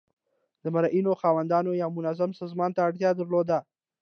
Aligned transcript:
د 0.63 0.65
مرئیانو 0.75 1.19
خاوندانو 1.21 1.79
یو 1.81 1.89
منظم 1.97 2.31
سازمان 2.41 2.71
ته 2.75 2.81
اړتیا 2.87 3.09
درلوده. 3.19 3.57